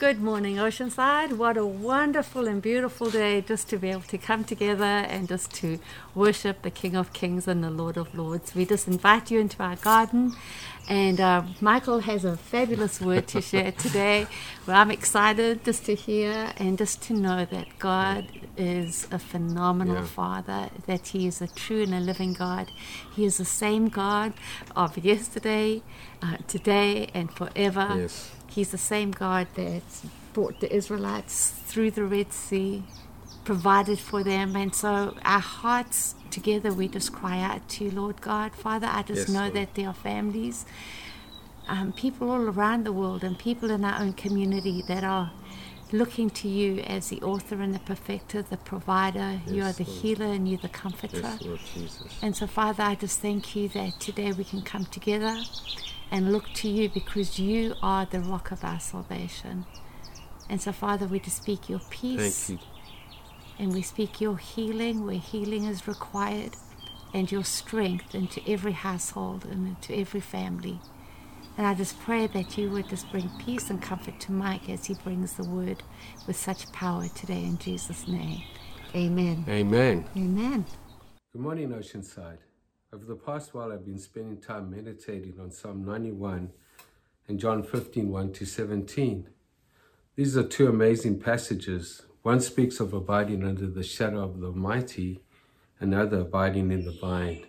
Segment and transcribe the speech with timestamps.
[0.00, 1.34] Good morning, Oceanside.
[1.34, 5.54] What a wonderful and beautiful day just to be able to come together and just
[5.54, 5.78] to
[6.16, 8.56] worship the King of Kings and the Lord of Lords.
[8.56, 10.34] We just invite you into our garden,
[10.88, 14.26] and uh, Michael has a fabulous word to share today.
[14.66, 18.26] Well, I'm excited just to hear and just to know that God
[18.56, 20.04] is a phenomenal Yeah.
[20.04, 22.70] Father, that He is a true and a living God.
[23.14, 24.32] He is the same God
[24.76, 25.82] of yesterday,
[26.22, 27.88] uh, today, and forever.
[27.96, 28.30] Yes.
[28.48, 29.82] He's the same God that
[30.32, 32.84] brought the Israelites through the Red Sea,
[33.44, 34.56] provided for them.
[34.56, 38.52] And so our hearts together, we just cry out to you, Lord God.
[38.54, 39.54] Father, I just Yes, know Lord.
[39.54, 40.64] that there are families,
[41.68, 45.30] um, people all around the world, and people in our own community that are
[45.92, 49.40] looking to you as the author and the perfecter, the provider.
[49.46, 49.98] you are the Lord.
[50.02, 51.20] healer and you're the comforter.
[51.22, 52.18] Yes, Lord Jesus.
[52.22, 55.42] And so, Father, I just thank you that today we can come together
[56.10, 59.66] and look to you because you are the rock of our salvation.
[60.48, 62.66] And so, Father, we just speak your peace Thank you.
[63.58, 66.56] And we speak your healing where healing is required
[67.12, 70.80] and your strength into every household and into every family.
[71.56, 74.86] And I just pray that you would just bring peace and comfort to Mike as
[74.86, 75.84] he brings the word
[76.26, 78.42] with such power today in Jesus' name.
[78.94, 79.44] Amen.
[79.48, 80.04] Amen.
[80.16, 80.64] Amen.
[81.32, 82.38] Good morning, Oceanside.
[82.92, 86.50] Over the past while, I've been spending time meditating on Psalm 91
[87.28, 89.28] and John 15 1 to 17.
[90.16, 92.02] These are two amazing passages.
[92.24, 95.20] One speaks of abiding under the shadow of the Almighty,
[95.78, 97.44] another abiding in the vine.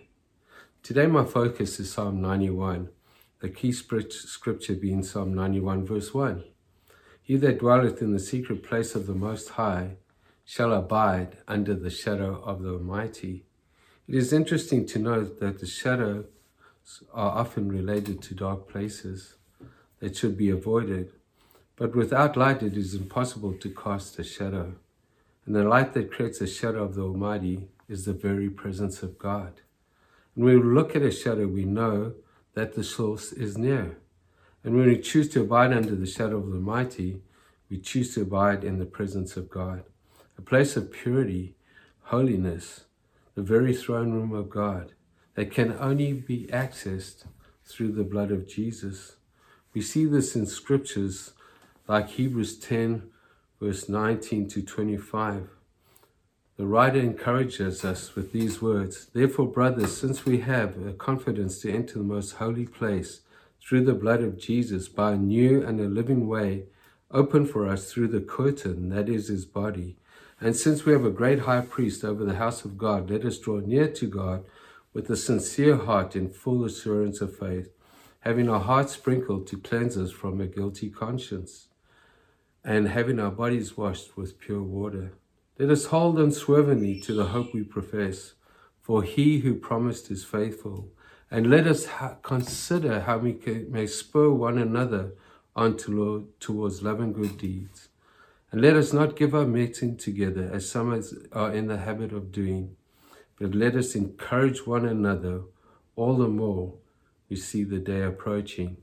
[0.82, 2.90] Today, my focus is Psalm 91,
[3.40, 6.44] the key scripture being Psalm 91, verse 1.
[7.22, 9.96] He that dwelleth in the secret place of the Most High
[10.44, 13.46] shall abide under the shadow of the Almighty.
[14.06, 16.26] It is interesting to note that the shadows
[17.14, 19.36] are often related to dark places
[20.00, 21.12] that should be avoided,
[21.76, 24.74] but without light it is impossible to cast a shadow.
[25.44, 29.18] And the light that creates a shadow of the Almighty is the very presence of
[29.18, 29.60] God.
[30.34, 32.14] And when we look at a shadow, we know
[32.54, 33.98] that the source is near.
[34.64, 37.20] And when we choose to abide under the shadow of the Almighty,
[37.70, 39.84] we choose to abide in the presence of God,
[40.36, 41.54] a place of purity,
[42.04, 42.84] holiness,
[43.34, 44.92] the very throne room of God
[45.34, 47.24] that can only be accessed
[47.64, 49.16] through the blood of Jesus.
[49.74, 51.34] We see this in scriptures
[51.88, 53.02] like Hebrews 10,
[53.60, 55.48] verse 19 to 25.
[56.56, 61.72] The writer encourages us with these words Therefore, brothers, since we have a confidence to
[61.72, 63.20] enter the most holy place
[63.60, 66.64] through the blood of Jesus by a new and a living way,
[67.10, 69.96] open for us through the curtain that is his body,
[70.40, 73.38] and since we have a great high priest over the house of God, let us
[73.38, 74.44] draw near to God
[74.92, 77.70] with a sincere heart in full assurance of faith,
[78.20, 81.68] having our hearts sprinkled to cleanse us from a guilty conscience,
[82.66, 85.12] and having our bodies washed with pure water.
[85.56, 88.32] Let us hold unswervingly to the hope we profess,
[88.82, 90.88] for he who promised is faithful.
[91.30, 95.12] And let us ha- consider how we can, may spur one another
[95.54, 97.88] on to Lord, towards love and good deeds.
[98.50, 101.00] And let us not give up meeting together as some
[101.32, 102.76] are in the habit of doing,
[103.38, 105.42] but let us encourage one another
[105.94, 106.74] all the more
[107.28, 108.78] we see the day approaching.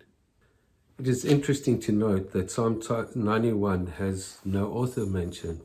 [1.00, 2.80] It is interesting to note that Psalm
[3.16, 5.62] 91 has no author mentioned.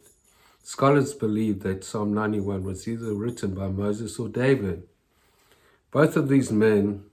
[0.63, 4.89] Scholars believe that Psalm 91 was either written by Moses or David.
[5.91, 7.05] Both of these men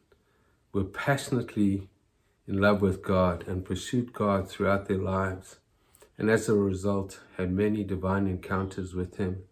[0.72, 1.90] were passionately
[2.48, 5.58] in love with God and pursued God throughout their lives,
[6.18, 9.44] and as a result, had many divine encounters with Him.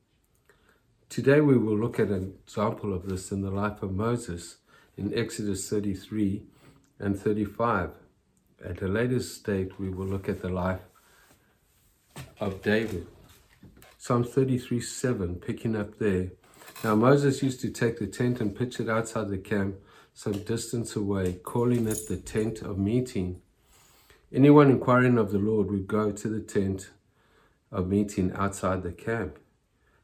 [1.09, 4.55] Today, we will look at an example of this in the life of Moses
[4.95, 6.43] in Exodus 33
[6.97, 7.89] and 35.
[8.63, 10.81] At a later state, we will look at the life
[12.39, 13.07] of David.
[13.97, 16.31] Psalm 33 7, picking up there.
[16.83, 19.75] Now Moses used to take the tent and pitch it outside the camp,
[20.13, 23.41] some distance away, calling it the tent of meeting.
[24.31, 26.89] Anyone inquiring of the Lord would go to the tent
[27.71, 29.39] of meeting outside the camp.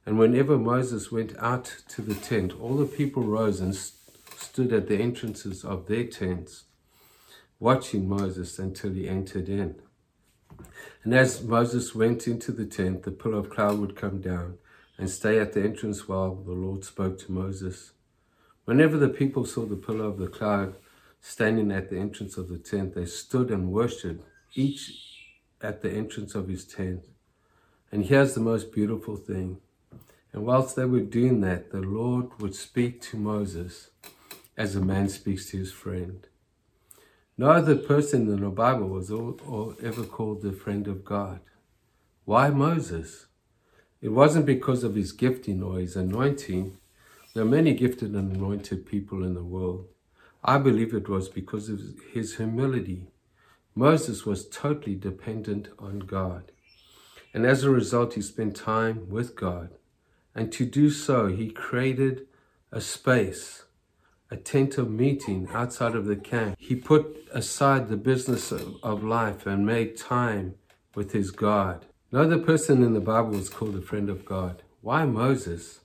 [0.05, 4.71] And whenever Moses went out to the tent, all the people rose and st- stood
[4.71, 6.63] at the entrances of their tents,
[7.59, 9.75] watching Moses until he entered in.
[11.03, 14.57] And as Moses went into the tent, the pillar of cloud would come down
[14.97, 17.91] and stay at the entrance while the Lord spoke to Moses.
[18.65, 20.75] Whenever the people saw the pillar of the cloud
[21.21, 25.05] standing at the entrance of the tent, they stood and worshipped, each
[25.61, 27.01] at the entrance of his tent.
[27.91, 29.57] And here's the most beautiful thing.
[30.31, 33.89] And whilst they were doing that, the Lord would speak to Moses
[34.55, 36.27] as a man speaks to his friend.
[37.39, 41.39] No other person in the Bible was all, ever called the friend of God.
[42.25, 43.27] Why Moses?
[44.01, 46.75] It wasn't because of his gifting or his anointing.
[47.33, 49.87] There are many gifted and anointed people in the world.
[50.43, 51.79] I believe it was because of
[52.11, 53.07] his humility.
[53.73, 56.51] Moses was totally dependent on God.
[57.33, 59.69] And as a result, he spent time with God.
[60.35, 62.27] And to do so, he created
[62.69, 63.63] a space,
[64.31, 66.55] a tent of meeting outside of the camp.
[66.59, 70.55] He put aside the business of, of life and made time
[70.95, 71.85] with his God.
[72.11, 74.63] No other person in the Bible was called a friend of God.
[74.81, 75.79] Why Moses?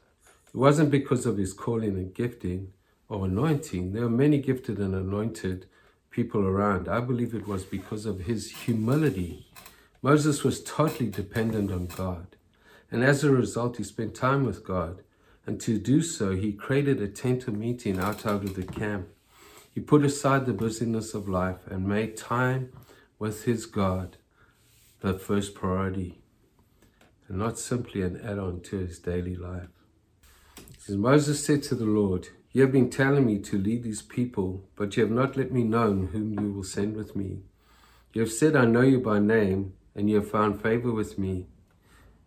[0.47, 2.73] It wasn't because of his calling and gifting
[3.09, 3.93] or anointing.
[3.93, 5.67] There were many gifted and anointed
[6.11, 6.89] people around.
[6.89, 9.47] I believe it was because of his humility.
[10.01, 12.37] Moses was totally dependent on God.
[12.91, 15.03] And as a result, he spent time with God.
[15.47, 19.09] And to do so, he created a tent of meeting out of the camp.
[19.75, 22.73] He put aside the busyness of life and made time
[23.19, 24.17] with his God
[25.01, 26.23] the first priority,
[27.29, 29.69] and not simply an add on to his daily life.
[30.89, 34.67] As Moses said to the Lord, You have been telling me to lead these people,
[34.77, 37.41] but you have not let me know whom you will send with me.
[38.15, 41.49] You have said, I know you by name, and you have found favor with me.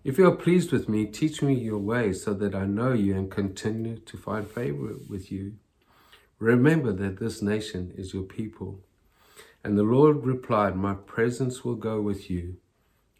[0.07, 3.13] If you are pleased with me, teach me your way so that I know you
[3.13, 5.55] and continue to find favor with you.
[6.39, 8.79] Remember that this nation is your people.
[9.65, 12.55] And the Lord replied, My presence will go with you,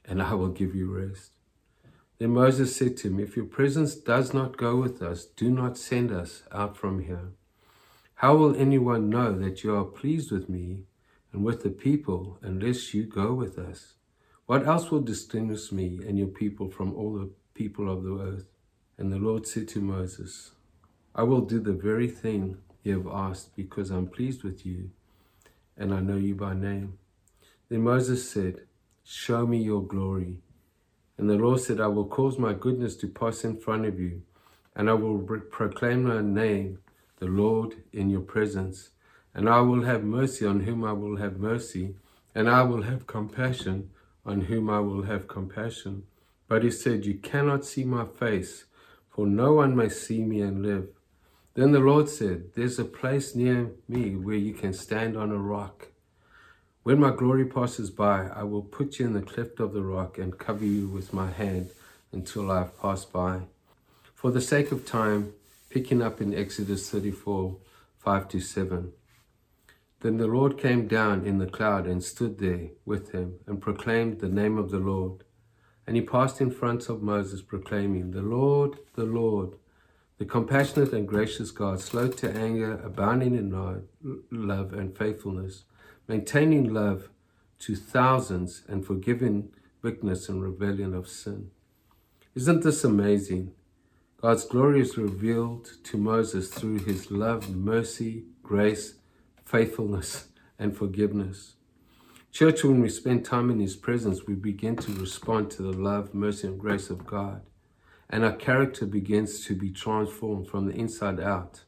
[0.05, 1.31] and I will give you rest.
[2.19, 5.77] Then Moses said to him, If your presence does not go with us, do not
[5.77, 7.33] send us out from here.
[8.15, 10.85] How will anyone know that you are pleased with me
[11.33, 13.96] and with the people unless you go with us?
[14.47, 18.45] What else will distinguish me and your people from all the people of the earth?
[18.97, 20.51] And the Lord said to Moses,
[21.13, 24.91] I will do the very thing you have asked because I'm pleased with you
[25.75, 26.97] and I know you by name.
[27.67, 28.61] Then Moses said,
[29.03, 30.37] Show me your glory.
[31.17, 34.21] And the Lord said, I will cause my goodness to pass in front of you,
[34.77, 35.19] and I will
[35.51, 36.79] proclaim my name,
[37.19, 38.91] the Lord, in your presence.
[39.33, 41.95] And I will have mercy on whom I will have mercy,
[42.33, 43.89] and I will have compassion
[44.27, 46.03] on whom I will have compassion.
[46.47, 48.65] But he said, You cannot see my face,
[49.09, 50.89] for no one may see me and live.
[51.55, 55.37] Then the Lord said, There's a place near me where you can stand on a
[55.37, 55.87] rock.
[56.83, 60.17] When my glory passes by, I will put you in the cleft of the rock
[60.17, 61.71] and cover you with my hand
[62.11, 63.41] until I have passed by.
[64.13, 65.33] For the sake of time,
[65.69, 67.57] picking up in Exodus 34
[67.99, 68.93] 5 to 7.
[70.01, 74.19] Then the Lord came down in the cloud and stood there with him and proclaimed
[74.19, 75.23] the name of the Lord.
[75.87, 79.55] And he passed in front of Moses, proclaiming, The Lord, the Lord,
[80.17, 83.51] the compassionate and gracious God, slow to anger, abounding in
[84.31, 85.63] love and faithfulness,
[86.07, 87.09] maintaining love
[87.59, 89.49] to thousands, and forgiving
[89.81, 91.49] weakness and rebellion of sin.
[92.35, 93.53] Isn't this amazing?
[94.21, 98.95] God's glory is revealed to Moses through his love, mercy, grace,
[99.47, 100.27] faithfulness,
[100.59, 101.53] and forgiveness.
[102.33, 106.13] Church, when we spend time in His presence, we begin to respond to the love,
[106.13, 107.41] mercy, and grace of God.
[108.09, 111.61] And our character begins to be transformed from the inside out.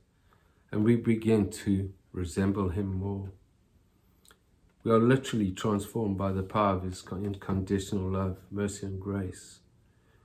[0.73, 3.31] And we begin to resemble Him more.
[4.83, 9.59] We are literally transformed by the power of His unconditional love, mercy, and grace.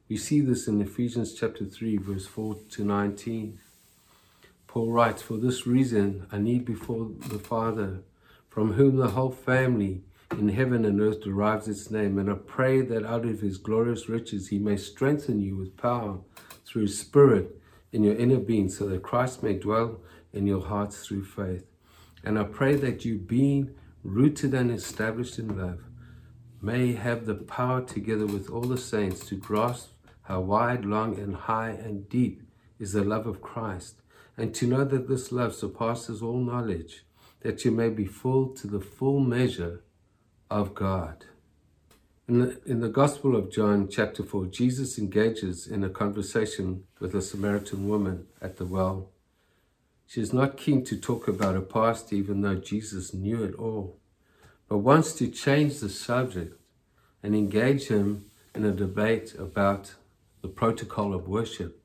[0.09, 3.61] We see this in Ephesians chapter 3, verse 4 to 19.
[4.75, 8.01] Paul writes, For this reason I need before the Father,
[8.51, 10.03] from whom the whole family
[10.33, 14.09] in heaven and earth derives its name, and I pray that out of his glorious
[14.09, 16.19] riches he may strengthen you with power
[16.67, 17.57] through his Spirit
[17.93, 20.01] in your inner being, so that Christ may dwell
[20.33, 21.67] in your hearts through faith.
[22.25, 25.85] And I pray that you, being rooted and established in love,
[26.61, 29.91] may have the power together with all the saints to grasp
[30.23, 32.43] how wide, long, and high and deep
[32.81, 34.01] is the love of Christ
[34.37, 37.05] and to know that this love surpasses all knowledge,
[37.41, 39.83] that you may be full to the full measure
[40.51, 41.25] of God.
[42.27, 47.15] In the, in the Gospel of John, chapter 4, Jesus engages in a conversation with
[47.15, 49.11] a Samaritan woman at the well.
[50.07, 53.99] She is not keen to talk about her past, even though Jesus knew it all,
[54.69, 56.59] but wants to change the subject
[57.23, 59.95] and engage him in a debate about
[60.41, 61.84] the protocol of worship.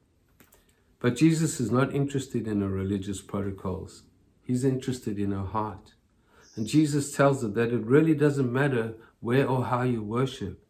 [1.00, 4.04] But Jesus is not interested in our religious protocols.
[4.42, 5.94] He's interested in our heart.
[6.56, 10.66] And Jesus tells us that it really doesn't matter where or how you worship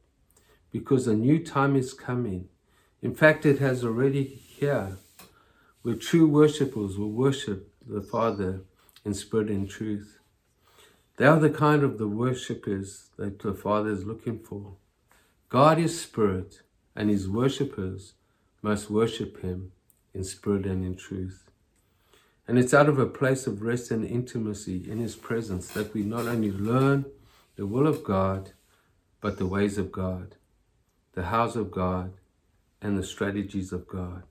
[0.71, 2.48] because a new time is coming.
[3.01, 4.98] In fact, it has already here
[5.81, 8.62] where true worshippers will worship the Father
[9.03, 10.19] in spirit and truth.
[11.17, 14.75] They are the kind of the worshippers that the Father is looking for.
[15.48, 16.62] God is spirit,
[16.95, 18.13] and his worshippers
[18.62, 19.71] must worship him
[20.13, 21.50] in spirit and in truth.
[22.48, 26.01] And it's out of a place of rest and intimacy in his presence that we
[26.01, 27.06] not only learn
[27.56, 28.54] the will of God,
[29.22, 30.36] but the ways of God,
[31.13, 32.13] the house of God,
[32.82, 34.24] and the strategies of God.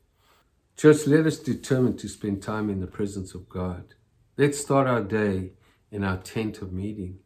[0.76, 3.94] Church, let us determine to spend time in the presence of God.
[4.36, 5.52] Let's start our day
[5.90, 7.18] in our tent of meeting.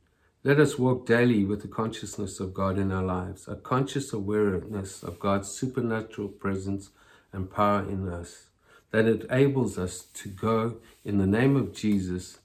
[0.44, 5.02] Let us walk daily with the consciousness of God in our lives, a conscious awareness
[5.02, 6.90] of God's supernatural presence
[7.32, 8.48] and power in us,
[8.90, 12.38] that enables us to go in the name of Jesus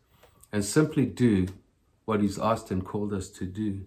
[0.52, 1.48] and simply do
[2.06, 3.82] what He's asked and called us to do.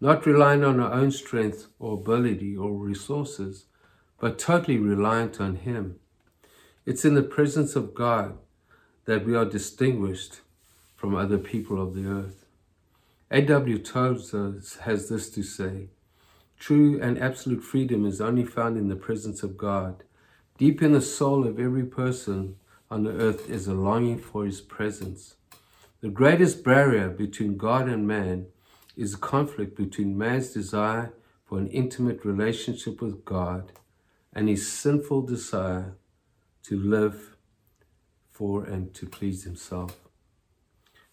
[0.00, 3.64] Not relying on our own strength or ability or resources,
[4.20, 5.98] but totally reliant on Him.
[6.84, 8.38] It's in the presence of God
[9.06, 10.40] that we are distinguished
[10.96, 12.44] from other people of the earth.
[13.30, 13.78] A.W.
[13.78, 15.88] Tozer has this to say
[16.58, 20.02] True and absolute freedom is only found in the presence of God.
[20.58, 22.56] Deep in the soul of every person
[22.90, 25.36] on the earth is a longing for His presence.
[26.00, 28.46] The greatest barrier between God and man
[28.96, 31.12] is a conflict between man's desire
[31.44, 33.72] for an intimate relationship with God
[34.32, 35.94] and his sinful desire
[36.64, 37.36] to live
[38.30, 39.96] for and to please himself.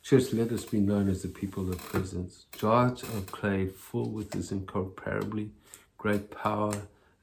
[0.04, 4.34] Church, let us be known as the people of presence, jars of clay full with
[4.34, 5.52] his incomparably
[5.98, 6.74] great power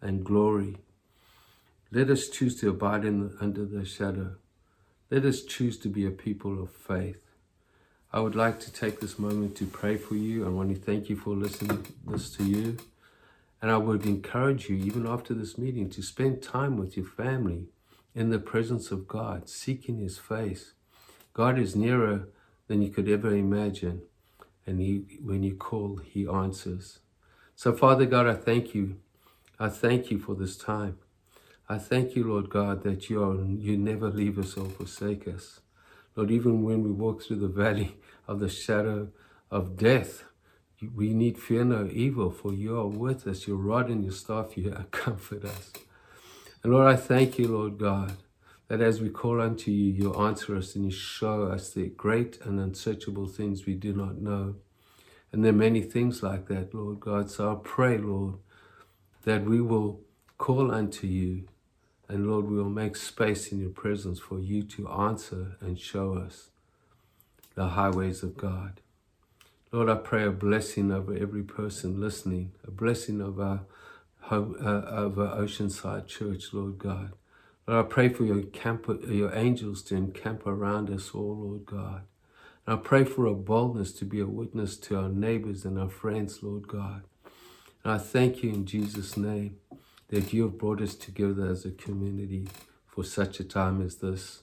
[0.00, 0.79] and glory.
[1.94, 4.37] Let us choose to abide in, under the shadow.
[5.11, 7.22] Let us choose to be a people of faith.
[8.11, 10.46] I would like to take this moment to pray for you.
[10.46, 12.78] I want to thank you for listening this to you.
[13.61, 17.66] And I would encourage you, even after this meeting, to spend time with your family
[18.14, 20.72] in the presence of God, seeking His face.
[21.34, 22.26] God is nearer
[22.68, 24.00] than you could ever imagine.
[24.66, 27.00] And he, when you call, He answers.
[27.54, 28.96] So, Father God, I thank you.
[29.61, 30.96] I thank you for this time.
[31.69, 35.61] I thank you, Lord God, that you, are, you never leave us or forsake us.
[36.16, 37.97] Lord, even when we walk through the valley
[38.28, 39.09] of the shadow
[39.50, 40.25] of death,
[40.95, 43.47] we need fear no evil, for you are with us.
[43.47, 45.73] Your rod and your staff, you comfort us.
[46.62, 48.16] And Lord, I thank you, Lord God,
[48.69, 52.38] that as we call unto you, you answer us and you show us the great
[52.42, 54.57] and unsearchable things we do not know.
[55.33, 57.31] And there are many things like that, Lord God.
[57.31, 58.35] So I pray, Lord,
[59.25, 60.00] that we will
[60.38, 61.45] call unto you
[62.12, 66.12] and Lord, we will make space in your presence for you to answer and show
[66.12, 66.50] us
[67.54, 68.83] the highways of God.
[69.73, 73.61] Lord, I pray a blessing over every person listening, a blessing over,
[74.21, 77.12] home, uh, Oceanside Church, Lord God.
[77.66, 82.02] Lord, I pray for your, camp, your angels to encamp around us all, Lord God.
[82.66, 85.88] And I pray for a boldness to be a witness to our neighbors and our
[85.88, 87.04] friends, Lord God.
[87.83, 89.57] And I thank you in Jesus' name
[90.12, 92.47] that you have brought us together as a community
[92.87, 94.42] for such a time as this.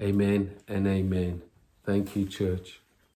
[0.00, 1.42] Amen and amen.
[1.86, 2.80] Thank you, church.